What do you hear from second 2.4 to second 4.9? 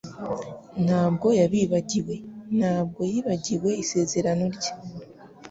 ntabwo yibagiwe isezerano rye.